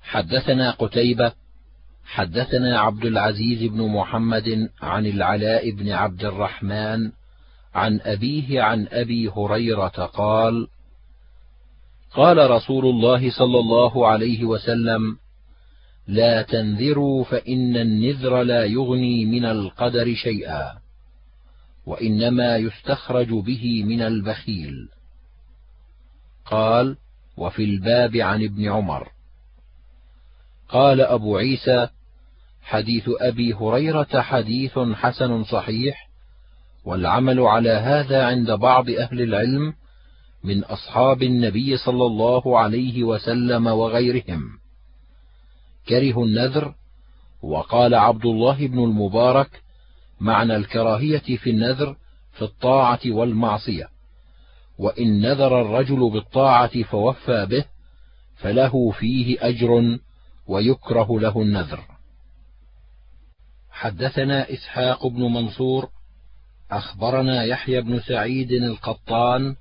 حدثنا 0.03 0.71
قتيبة 0.71 1.33
حدثنا 2.05 2.81
عبد 2.81 3.05
العزيز 3.05 3.71
بن 3.71 3.89
محمد 3.89 4.71
عن 4.83 5.07
العلاء 5.07 5.71
بن 5.71 5.93
عبد 5.93 6.25
الرحمن 6.25 7.11
عن 7.75 8.01
أبيه 8.01 8.63
عن 8.63 8.89
أبي 8.93 9.29
هريرة 9.29 9.89
قال 9.89 10.69
قال 12.15 12.51
رسول 12.51 12.87
الله 12.87 13.31
صلى 13.31 13.59
الله 13.59 14.07
عليه 14.07 14.45
وسلم 14.45 15.17
لا 16.07 16.43
تنذروا 16.43 17.25
فإن 17.25 17.77
النذر 17.77 18.43
لا 18.43 18.65
يغني 18.65 19.25
من 19.25 19.45
القدر 19.45 20.15
شيئا 20.15 20.79
وإنما 21.87 22.57
يستخرج 22.57 23.29
به 23.29 23.85
من 23.85 24.03
البخيل. 24.03 24.89
قال 26.47 26.97
وفي 27.37 27.65
الباب 27.65 28.17
عن 28.17 28.45
ابن 28.45 28.69
عمر. 28.69 29.09
قال 30.69 31.01
أبو 31.01 31.37
عيسى 31.37 31.89
حديث 32.63 33.11
أبي 33.21 33.55
هريرة 33.55 34.21
حديث 34.21 34.79
حسن 34.79 35.45
صحيح 35.45 36.09
والعمل 36.85 37.41
على 37.41 37.71
هذا 37.71 38.27
عند 38.27 38.51
بعض 38.51 38.91
أهل 38.91 39.21
العلم 39.23 39.75
من 40.45 40.65
أصحاب 40.65 41.23
النبي 41.23 41.77
صلى 41.77 42.07
الله 42.07 42.59
عليه 42.59 43.05
وسلم 43.05 43.67
وغيرهم. 43.67 44.59
كرهوا 45.89 46.27
النذر 46.27 46.75
وقال 47.43 47.95
عبد 47.95 48.27
الله 48.27 48.67
بن 48.67 48.79
المبارك 48.79 49.63
معنى 50.21 50.57
الكراهية 50.57 51.37
في 51.37 51.51
النذر 51.51 51.97
في 52.33 52.43
الطاعة 52.43 53.01
والمعصية 53.07 53.89
وإن 54.79 55.21
نذر 55.21 55.61
الرجل 55.61 56.11
بالطاعة 56.11 56.83
فوفى 56.83 57.47
به 57.47 57.65
فله 58.37 58.91
فيه 58.91 59.37
أجر 59.41 59.99
ويكره 60.47 61.21
له 61.21 61.43
النذر. 61.43 61.81
حدثنا 63.71 64.53
إسحاق 64.53 65.07
بن 65.07 65.23
منصور 65.23 65.89
أخبرنا 66.71 67.45
يحيى 67.45 67.81
بن 67.81 68.01
سعيد 68.01 68.53
القطان 68.53 69.57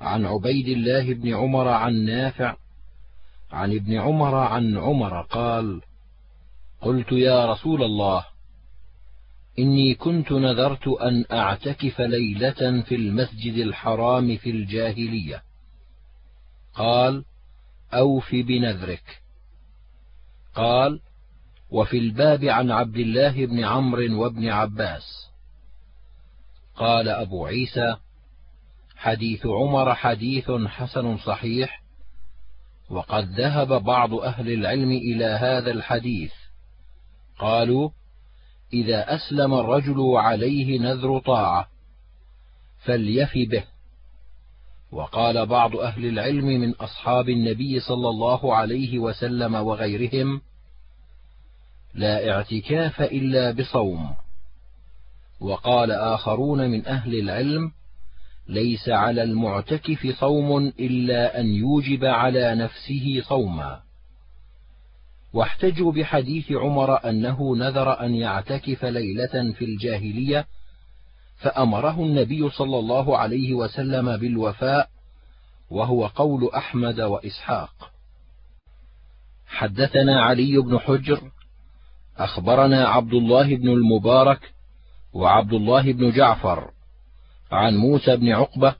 عن 0.00 0.26
عبيد 0.26 0.68
الله 0.68 1.14
بن 1.14 1.34
عمر 1.34 1.68
عن 1.68 2.04
نافع 2.04 2.56
عن 3.52 3.72
ابن 3.72 3.98
عمر 3.98 4.34
عن 4.34 4.78
عمر 4.78 5.22
قال 5.22 5.80
قلت 6.80 7.12
يا 7.12 7.52
رسول 7.52 7.82
الله 7.82 8.24
إني 9.58 9.94
كنت 9.94 10.32
نذرت 10.32 10.88
أن 10.88 11.24
أعتكف 11.32 12.00
ليلة 12.00 12.82
في 12.82 12.94
المسجد 12.94 13.54
الحرام 13.54 14.36
في 14.36 14.50
الجاهلية. 14.50 15.42
قال 16.74 17.24
أوف 17.94 18.34
بنذرك. 18.34 19.22
قال 20.54 21.00
وفي 21.70 21.98
الباب 21.98 22.44
عن 22.44 22.70
عبد 22.70 22.96
الله 22.96 23.46
بن 23.46 23.64
عمرو 23.64 24.22
وابن 24.22 24.48
عباس. 24.48 25.30
قال 26.76 27.08
أبو 27.08 27.46
عيسى 27.46 27.96
حديث 29.00 29.46
عمر 29.46 29.94
حديث 29.94 30.50
حسن 30.50 31.18
صحيح 31.18 31.82
وقد 32.90 33.24
ذهب 33.24 33.84
بعض 33.84 34.14
أهل 34.14 34.52
العلم 34.52 34.90
إلى 34.90 35.24
هذا 35.24 35.70
الحديث. 35.70 36.32
قالوا 37.38 37.90
إذا 38.72 39.14
أسلم 39.14 39.54
الرجل 39.54 40.16
عليه 40.16 40.78
نذر 40.78 41.18
طاعة 41.18 41.68
فليف 42.84 43.32
به. 43.34 43.64
وقال 44.92 45.46
بعض 45.46 45.76
أهل 45.76 46.06
العلم 46.06 46.46
من 46.46 46.74
أصحاب 46.74 47.28
النبي 47.28 47.80
صلى 47.80 48.08
الله 48.08 48.56
عليه 48.56 48.98
وسلم 48.98 49.54
وغيرهم 49.54 50.40
لا 51.94 52.30
اعتكاف 52.30 53.00
إلا 53.00 53.50
بصوم. 53.50 54.14
وقال 55.40 55.92
آخرون 55.92 56.70
من 56.70 56.86
أهل 56.86 57.14
العلم 57.14 57.79
ليس 58.50 58.88
على 58.88 59.22
المعتكف 59.22 60.06
صوم 60.20 60.72
إلا 60.80 61.40
أن 61.40 61.46
يوجب 61.46 62.04
على 62.04 62.54
نفسه 62.54 63.22
صوما. 63.28 63.80
واحتجوا 65.32 65.92
بحديث 65.92 66.52
عمر 66.52 67.08
أنه 67.08 67.56
نذر 67.56 68.00
أن 68.00 68.14
يعتكف 68.14 68.84
ليلة 68.84 69.52
في 69.52 69.64
الجاهلية 69.64 70.46
فأمره 71.36 72.00
النبي 72.00 72.50
صلى 72.50 72.78
الله 72.78 73.18
عليه 73.18 73.54
وسلم 73.54 74.16
بالوفاء 74.16 74.88
وهو 75.70 76.06
قول 76.06 76.50
أحمد 76.54 77.00
وإسحاق. 77.00 77.90
حدثنا 79.46 80.22
علي 80.22 80.58
بن 80.58 80.78
حجر 80.78 81.20
أخبرنا 82.18 82.88
عبد 82.88 83.14
الله 83.14 83.56
بن 83.56 83.68
المبارك 83.68 84.52
وعبد 85.12 85.52
الله 85.52 85.92
بن 85.92 86.10
جعفر 86.10 86.70
عن 87.50 87.76
موسى 87.76 88.16
بن 88.16 88.28
عقبة 88.28 88.74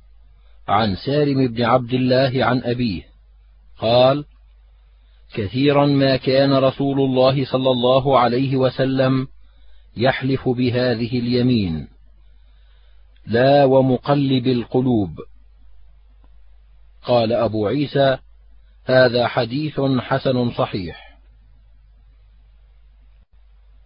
عن 0.69 0.97
سالم 0.97 1.49
بن 1.49 1.65
عبد 1.65 1.95
الله 1.95 2.45
عن 2.45 2.63
أبيه. 2.65 3.03
قال 3.79 4.25
كثيرا 5.35 5.87
ما 5.87 6.17
كان 6.17 6.53
رسول 6.53 7.01
الله 7.01 7.45
صلى 7.45 7.71
الله 7.71 8.19
عليه 8.19 8.57
وسلم 8.57 9.29
يحلف 9.97 10.49
بهذه 10.49 11.19
اليمين. 11.19 11.89
لا 13.27 13.65
ومقلب 13.65 14.47
القلوب. 14.47 15.11
قال 17.03 17.33
أبو 17.33 17.67
عيسى 17.67 18.19
هذا 18.85 19.27
حديث 19.27 19.81
حسن 19.81 20.51
صحيح. 20.51 21.11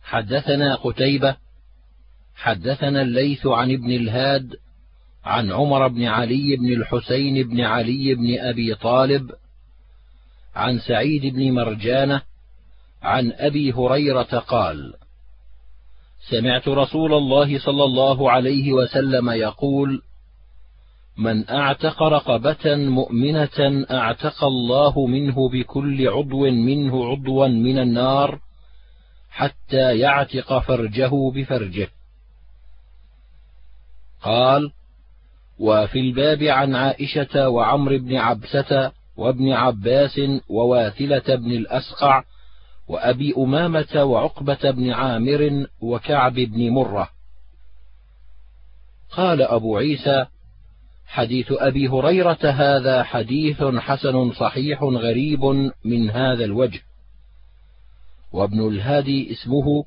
حدثنا 0.03 0.75
قتيبة 0.75 1.37
حدثنا 2.35 3.03
الليث 3.03 3.47
عن 3.47 3.71
ابن 3.73 3.91
الهاد 3.91 4.57
عن 5.25 5.53
عمر 5.53 5.89
بن 5.89 6.05
علي 6.05 6.57
بن 6.57 6.73
الحسين 6.73 7.49
بن 7.49 7.61
علي 7.61 8.15
بن 8.15 8.39
أبي 8.39 8.75
طالب 8.75 9.31
عن 10.55 10.79
سعيد 10.79 11.35
بن 11.35 11.53
مرجانة 11.53 12.23
عن 13.03 13.33
أبي 13.33 13.73
هريرة 13.73 14.23
قال 14.39 14.95
سمعت 16.31 16.69
رسول 16.69 17.15
الله 17.15 17.59
صلى 17.59 17.85
الله 17.85 18.31
عليه 18.31 18.73
وسلم 18.73 19.31
يقول 19.31 20.03
من 21.17 21.51
أعتق 21.51 22.03
رقبة 22.03 22.77
مؤمنة 22.77 23.87
أعتق 23.91 24.45
الله 24.45 25.07
منه 25.07 25.49
بكل 25.49 26.09
عضو 26.09 26.51
منه 26.51 27.07
عضوا 27.07 27.47
من 27.47 27.79
النار 27.79 28.41
حتى 29.31 29.99
يعتق 29.99 30.59
فرجه 30.59 31.31
بفرجه 31.35 31.89
قال 34.23 34.73
وفي 35.59 36.01
الباب 36.01 36.43
عن 36.43 36.75
عائشة 36.75 37.49
وعمر 37.49 37.97
بن 37.97 38.17
عبسة 38.17 38.93
وابن 39.17 39.53
عباس 39.53 40.21
وواثلة 40.49 41.37
بن 41.37 41.53
الأسقع 41.53 42.25
وأبي 42.89 43.35
أمامة 43.39 44.05
وعقبة 44.05 44.71
بن 44.71 44.91
عامر 44.91 45.67
وكعب 45.81 46.35
بن 46.35 46.71
مرة. 46.71 47.09
قال 49.11 49.43
أبو 49.43 49.77
عيسى 49.77 50.27
حديث 51.07 51.47
أبي 51.51 51.89
هريرة 51.89 52.39
هذا 52.43 53.03
حديث 53.03 53.63
حسن 53.63 54.33
صحيح 54.33 54.83
غريب 54.83 55.45
من 55.85 56.11
هذا 56.11 56.45
الوجه. 56.45 56.81
وابن 58.33 58.69
الهادي 58.69 59.33
اسمه 59.33 59.85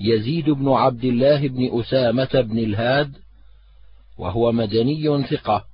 يزيد 0.00 0.50
بن 0.50 0.68
عبد 0.68 1.04
الله 1.04 1.48
بن 1.48 1.80
أسامة 1.80 2.40
بن 2.40 2.58
الهاد 2.58 3.12
وهو 4.20 4.52
مدني 4.52 5.22
ثقة. 5.22 5.64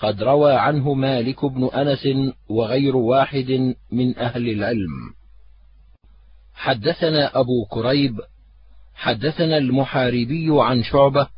قد 0.00 0.22
روى 0.22 0.52
عنه 0.52 0.94
مالك 0.94 1.44
بن 1.44 1.64
أنس 1.64 2.32
وغير 2.48 2.96
واحد 2.96 3.74
من 3.92 4.18
أهل 4.18 4.48
العلم. 4.48 5.14
حدثنا 6.54 7.40
أبو 7.40 7.64
كريب 7.64 8.20
حدثنا 8.94 9.58
المحاربي 9.58 10.46
عن 10.50 10.82
شعبة 10.82 11.28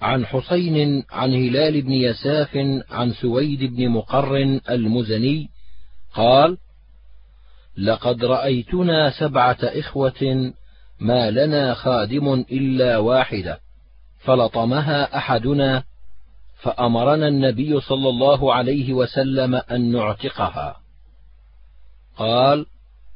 عن 0.00 0.26
حسين 0.26 1.04
عن 1.10 1.34
هلال 1.34 1.82
بن 1.82 1.92
يساف 1.92 2.56
عن 2.90 3.12
سويد 3.12 3.64
بن 3.64 3.88
مقر 3.88 4.36
المزني 4.70 5.48
قال 6.14 6.58
لقد 7.76 8.24
رأيتنا 8.24 9.10
سبعة 9.10 9.58
إخوة 9.62 10.52
ما 11.00 11.30
لنا 11.30 11.74
خادم 11.74 12.32
إلا 12.32 12.98
واحدة 12.98 13.60
فلطمها 14.24 15.16
أحدنا 15.16 15.84
فأمرنا 16.62 17.28
النبي 17.28 17.80
صلى 17.80 18.08
الله 18.08 18.54
عليه 18.54 18.92
وسلم 18.92 19.54
أن 19.54 19.92
نعتقها. 19.92 20.76
قال 22.16 22.66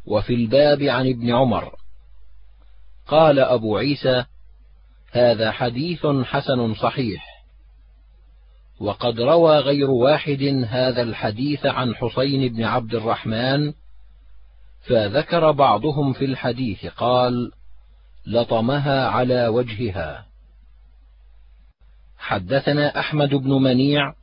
وفي 0.06 0.34
الباب 0.34 0.82
عن 0.82 1.08
ابن 1.08 1.34
عمر. 1.34 1.74
قال 3.06 3.38
أبو 3.38 3.76
عيسى 3.76 4.24
هذا 5.12 5.50
حديث 5.50 6.06
حسن 6.06 6.74
صحيح. 6.74 7.44
وقد 8.80 9.20
روى 9.20 9.58
غير 9.58 9.90
واحد 9.90 10.64
هذا 10.68 11.02
الحديث 11.02 11.66
عن 11.66 11.94
حسين 11.94 12.54
بن 12.54 12.64
عبد 12.64 12.94
الرحمن 12.94 13.72
فذكر 14.80 15.52
بعضهم 15.52 16.12
في 16.12 16.24
الحديث 16.24 16.86
قال 16.86 17.52
لطمها 18.26 19.08
على 19.08 19.48
وجهها. 19.48 20.27
حدثنا 22.18 22.98
أحمد 23.00 23.34
بن 23.34 23.50
منيع 23.52 24.14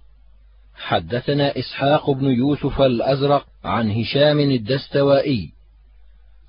حدثنا 0.75 1.59
إسحاق 1.59 2.11
بن 2.11 2.25
يوسف 2.25 2.81
الأزرق 2.81 3.45
عن 3.63 3.91
هشام 3.91 4.39
الدستوائي 4.39 5.51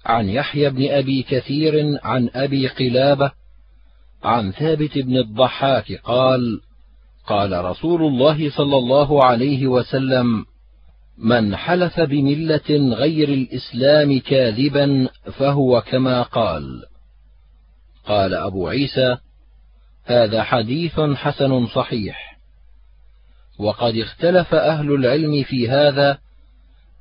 عن 0.07 0.29
يحيى 0.29 0.71
بن 0.71 0.91
أبي 0.91 1.23
كثير 1.23 1.99
عن 2.03 2.31
أبي 2.35 2.69
قلابة 2.69 3.33
عن 4.25 4.53
ثابت 4.53 4.99
بن 4.99 5.17
الضحاك 5.17 5.93
قال 6.05 6.61
قال 7.27 7.65
رسول 7.65 8.03
الله 8.03 8.51
صلى 8.51 8.77
الله 8.77 9.25
عليه 9.25 9.67
وسلم 9.67 10.45
من 11.19 11.57
حلف 11.57 12.01
بملة 12.01 12.95
غير 12.95 13.29
الإسلام 13.29 14.21
كاذبا 14.21 15.09
فهو 15.39 15.81
كما 15.81 16.23
قال 16.23 16.83
قال 18.07 18.35
أبو 18.35 18.69
عيسى 18.69 19.17
هذا 20.07 20.43
حديث 20.43 21.01
حسن 21.01 21.67
صحيح. 21.67 22.39
وقد 23.59 23.97
اختلف 23.97 24.55
أهل 24.55 24.95
العلم 24.95 25.43
في 25.43 25.69
هذا 25.69 26.19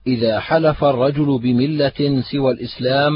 إذا 0.07 0.39
حلف 0.39 0.83
الرجل 0.83 1.39
بملة 1.39 2.23
سوى 2.31 2.51
الإسلام 2.51 3.13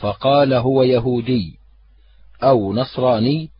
فقال 0.00 0.52
هو 0.54 0.82
يهودي 0.82 1.58
أو 2.42 2.72
نصراني 2.72 3.50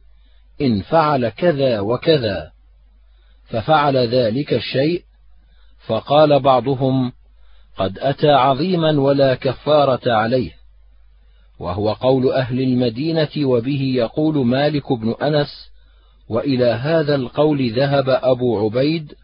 إن 0.60 0.80
فعل 0.82 1.28
كذا 1.28 1.80
وكذا 1.80 2.50
ففعل 3.44 3.96
ذلك 3.96 4.54
الشيء 4.54 5.02
فقال 5.86 6.40
بعضهم 6.40 7.12
قد 7.76 7.98
أتى 7.98 8.30
عظيما 8.30 9.00
ولا 9.00 9.34
كفارة 9.34 10.12
عليه. 10.12 10.63
وهو 11.64 11.92
قول 11.92 12.32
أهل 12.32 12.60
المدينة 12.60 13.28
وبه 13.38 13.92
يقول 13.96 14.46
مالك 14.46 14.92
بن 14.92 15.14
أنس 15.22 15.70
وإلى 16.28 16.64
هذا 16.64 17.14
القول 17.14 17.72
ذهب 17.72 18.08
أبو 18.08 18.64
عبيد 18.64 19.14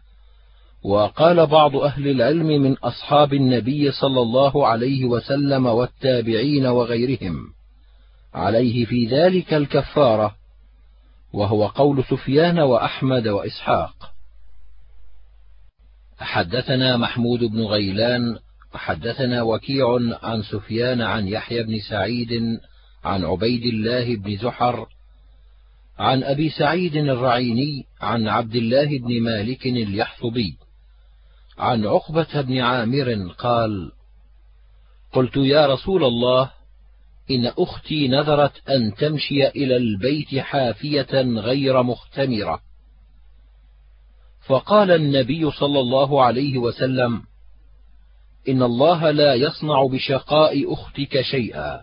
وقال 0.83 1.47
بعض 1.47 1.75
أهل 1.75 2.07
العلم 2.07 2.47
من 2.47 2.77
أصحاب 2.77 3.33
النبي 3.33 3.91
صلى 3.91 4.21
الله 4.21 4.67
عليه 4.67 5.05
وسلم 5.05 5.65
والتابعين 5.65 6.65
وغيرهم 6.65 7.35
عليه 8.33 8.85
في 8.85 9.05
ذلك 9.05 9.53
الكفارة 9.53 10.35
وهو 11.33 11.67
قول 11.67 12.03
سفيان 12.03 12.59
وأحمد 12.59 13.27
وإسحاق. 13.27 14.11
حدثنا 16.19 16.97
محمود 16.97 17.39
بن 17.39 17.61
غيلان 17.61 18.37
حدثنا 18.73 19.41
وكيع 19.41 19.99
عن 20.23 20.43
سفيان 20.43 21.01
عن 21.01 21.27
يحيى 21.27 21.63
بن 21.63 21.79
سعيد 21.89 22.59
عن 23.03 23.25
عبيد 23.25 23.65
الله 23.65 24.15
بن 24.15 24.37
زحر 24.37 24.87
عن 25.99 26.23
أبي 26.23 26.49
سعيد 26.49 26.95
الرعيني 26.95 27.85
عن 28.01 28.27
عبد 28.27 28.55
الله 28.55 28.99
بن 28.99 29.21
مالك 29.21 29.65
اليحصبي 29.65 30.57
عن 31.57 31.85
عقبة 31.85 32.41
بن 32.41 32.57
عامر 32.57 33.33
قال 33.37 33.91
قلت 35.13 35.37
يا 35.37 35.67
رسول 35.67 36.03
الله 36.03 36.51
إن 37.31 37.45
أختي 37.57 38.07
نذرت 38.07 38.69
أن 38.69 38.95
تمشي 38.95 39.47
إلى 39.47 39.77
البيت 39.77 40.35
حافية 40.35 41.21
غير 41.21 41.83
مختمرة. 41.83 42.61
فقال 44.47 44.91
النبي 44.91 45.51
صلى 45.51 45.79
الله 45.79 46.23
عليه 46.23 46.57
وسلم 46.57 47.21
إن 48.49 48.63
الله 48.63 49.11
لا 49.11 49.33
يصنع 49.33 49.85
بشقاء 49.85 50.73
أختك 50.73 51.21
شيئا. 51.21 51.81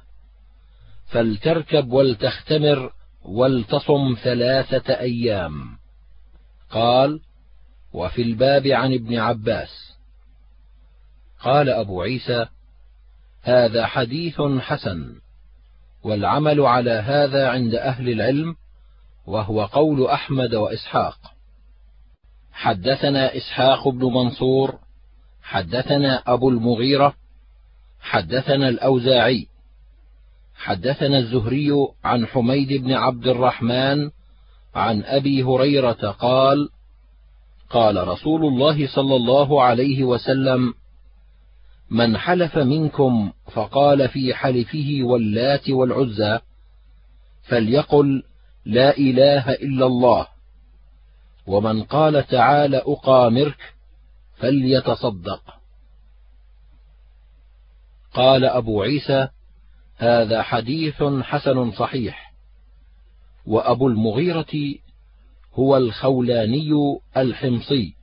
فلتركب 1.06 1.92
ولتختمر 1.92 2.92
ولتصم 3.24 4.16
ثلاثة 4.22 5.00
أيام. 5.00 5.78
قال 6.70 7.20
وفي 7.92 8.22
الباب 8.22 8.66
عن 8.66 8.94
ابن 8.94 9.18
عباس. 9.18 9.96
قال 11.40 11.70
أبو 11.70 12.02
عيسى 12.02 12.46
هذا 13.42 13.86
حديث 13.86 14.40
حسن 14.40 15.14
والعمل 16.04 16.60
على 16.60 16.90
هذا 16.90 17.48
عند 17.48 17.74
أهل 17.74 18.08
العلم 18.08 18.54
وهو 19.26 19.64
قول 19.64 20.06
أحمد 20.06 20.54
وإسحاق. 20.54 21.18
حدثنا 22.52 23.36
إسحاق 23.36 23.88
بن 23.88 24.04
منصور 24.04 24.78
حدثنا 25.42 26.22
أبو 26.26 26.48
المغيرة 26.48 27.14
حدثنا 28.00 28.68
الأوزاعي 28.68 29.46
حدثنا 30.54 31.18
الزهري 31.18 31.70
عن 32.04 32.26
حميد 32.26 32.72
بن 32.72 32.92
عبد 32.92 33.26
الرحمن 33.26 34.10
عن 34.74 35.02
أبي 35.02 35.42
هريرة 35.42 36.10
قال 36.10 36.68
قال 37.70 38.08
رسول 38.08 38.44
الله 38.44 38.86
صلى 38.86 39.16
الله 39.16 39.62
عليه 39.62 40.04
وسلم 40.04 40.74
من 41.90 42.16
حلف 42.16 42.58
منكم 42.58 43.32
فقال 43.52 44.08
في 44.08 44.34
حلفه 44.34 44.98
واللات 45.02 45.70
والعزى 45.70 46.38
فليقل 47.42 48.22
لا 48.64 48.96
إله 48.98 49.52
إلا 49.52 49.86
الله 49.86 50.26
ومن 51.46 51.82
قال 51.82 52.26
تعالى 52.26 52.76
أقامرك 52.76 53.74
فليتصدق. 54.38 55.42
قال 58.12 58.44
أبو 58.44 58.82
عيسى 58.82 59.28
هذا 59.96 60.42
حديث 60.42 61.02
حسن 61.02 61.72
صحيح. 61.72 62.32
وأبو 63.46 63.88
المغيرة 63.88 64.74
هو 65.54 65.76
الخولاني 65.76 66.98
الحمصي 67.16 67.94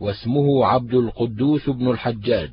واسمه 0.00 0.66
عبد 0.66 0.94
القدوس 0.94 1.68
بن 1.68 1.90
الحجاج. 1.90 2.52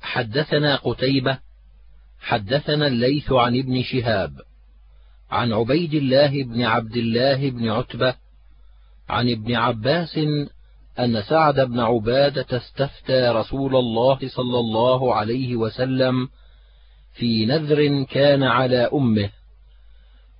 حدثنا 0.00 0.76
قتيبة 0.76 1.38
حدثنا 2.20 2.86
الليث 2.86 3.32
عن 3.32 3.58
ابن 3.58 3.82
شهاب 3.82 4.40
عن 5.30 5.52
عبيد 5.52 5.94
الله 5.94 6.44
بن 6.44 6.62
عبد 6.62 6.96
الله 6.96 7.50
بن 7.50 7.68
عتبة 7.68 8.14
عن 9.10 9.30
ابن 9.30 9.56
عباس 9.56 10.18
أن 10.98 11.22
سعد 11.22 11.60
بن 11.60 11.80
عبادة 11.80 12.56
استفتى 12.56 13.28
رسول 13.28 13.76
الله 13.76 14.18
صلى 14.28 14.58
الله 14.58 15.14
عليه 15.14 15.56
وسلم 15.56 16.28
في 17.12 17.46
نذر 17.46 18.02
كان 18.02 18.42
على 18.42 18.76
أمه 18.76 19.30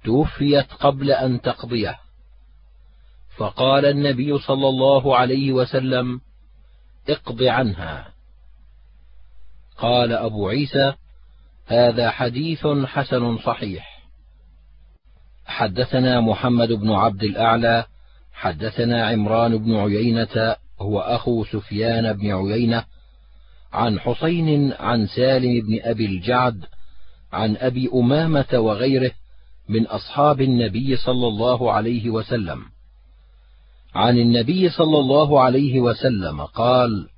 توفيت 0.04 0.72
قبل 0.72 1.10
أن 1.10 1.40
تقضيه. 1.40 1.98
فقال 3.36 3.84
النبي 3.84 4.38
صلى 4.38 4.68
الله 4.68 5.16
عليه 5.16 5.52
وسلم 5.52 6.20
اقض 7.08 7.42
عنها. 7.42 8.08
قال 9.78 10.12
أبو 10.12 10.48
عيسى 10.48 10.94
هذا 11.66 12.10
حديث 12.10 12.66
حسن 12.66 13.38
صحيح. 13.38 14.00
حدثنا 15.46 16.20
محمد 16.20 16.68
بن 16.68 16.90
عبد 16.90 17.22
الأعلى 17.22 17.86
حدثنا 18.40 19.06
عمران 19.06 19.58
بن 19.58 19.74
عيينة 19.76 20.56
هو 20.80 21.00
أخو 21.00 21.44
سفيان 21.44 22.12
بن 22.12 22.32
عيينة 22.32 22.84
عن 23.72 24.00
حسين 24.00 24.72
عن 24.72 25.06
سالم 25.06 25.60
بن 25.66 25.80
أبي 25.82 26.06
الجعد 26.06 26.64
عن 27.32 27.56
أبي 27.56 27.90
أمامة 27.94 28.46
وغيره 28.54 29.10
من 29.68 29.86
أصحاب 29.86 30.40
النبي 30.40 30.96
صلى 30.96 31.26
الله 31.26 31.72
عليه 31.72 32.10
وسلم. 32.10 32.62
عن 33.94 34.18
النبي 34.18 34.68
صلى 34.68 34.98
الله 34.98 35.40
عليه 35.40 35.80
وسلم 35.80 36.44
قال 36.44 37.08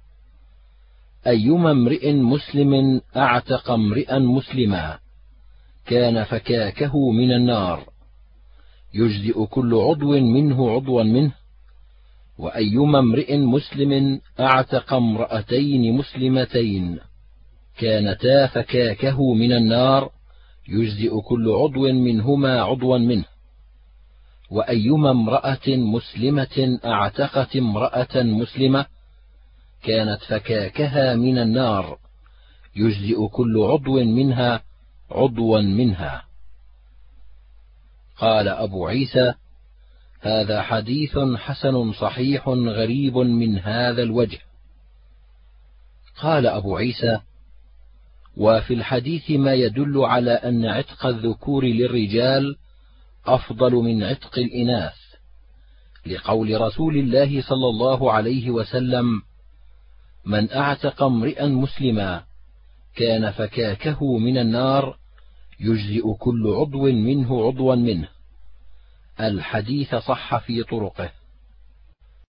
أيما 1.26 1.70
امرئ 1.70 2.12
مسلم 2.12 3.00
أعتق 3.16 3.70
امرئا 3.70 4.18
مسلما 4.18 4.98
كان 5.86 6.24
فكاكه 6.24 7.10
من 7.10 7.32
النار. 7.32 7.91
يجزئ 8.94 9.44
كل 9.44 9.74
عضو 9.74 10.20
منه 10.20 10.70
عضوا 10.70 11.02
منه 11.02 11.32
وأيما 12.38 12.98
امرئ 12.98 13.36
مسلم 13.36 14.20
أعتق 14.40 14.92
امرأتين 14.92 15.92
مسلمتين 15.96 16.98
كانتا 17.78 18.46
فكاكه 18.46 19.34
من 19.34 19.52
النار 19.52 20.10
يجزئ 20.68 21.20
كل 21.20 21.50
عضو 21.50 21.92
منهما 21.92 22.62
عضوا 22.62 22.98
منه. 22.98 23.24
وأيما 24.50 25.10
امرأة 25.10 25.68
مسلمة 25.68 26.78
أعتقت 26.84 27.56
امرأة 27.56 28.22
مسلمة 28.22 28.86
كانت 29.82 30.18
فكاكها 30.28 31.14
من 31.16 31.38
النار 31.38 31.98
يجزئ 32.76 33.26
كل 33.26 33.58
عضو 33.58 34.04
منها 34.04 34.62
عضوا 35.10 35.60
منها. 35.60 36.22
قال 38.16 38.48
أبو 38.48 38.86
عيسى 38.86 39.34
هذا 40.20 40.62
حديث 40.62 41.18
حسن 41.36 41.92
صحيح 41.92 42.48
غريب 42.48 43.16
من 43.16 43.58
هذا 43.58 44.02
الوجه. 44.02 44.38
قال 46.20 46.46
أبو 46.46 46.76
عيسى 46.76 47.20
وفي 48.36 48.74
الحديث 48.74 49.30
ما 49.30 49.54
يدل 49.54 49.98
على 49.98 50.30
أن 50.30 50.64
عتق 50.64 51.06
الذكور 51.06 51.64
للرجال 51.64 52.56
أفضل 53.26 53.72
من 53.72 54.02
عتق 54.02 54.38
الإناث 54.38 54.94
لقول 56.06 56.60
رسول 56.60 56.96
الله 56.96 57.42
صلى 57.42 57.68
الله 57.68 58.12
عليه 58.12 58.50
وسلم 58.50 59.22
من 60.24 60.52
أعتق 60.52 61.02
امرئا 61.02 61.46
مسلما 61.46 62.24
كان 62.96 63.30
فكاكه 63.30 64.18
من 64.18 64.38
النار 64.38 64.96
يجزئ 65.62 66.12
كل 66.18 66.46
عضو 66.46 66.84
منه 66.86 67.46
عضوا 67.46 67.74
منه. 67.74 68.08
الحديث 69.20 69.94
صح 69.94 70.38
في 70.38 70.62
طرقه. 70.62 71.21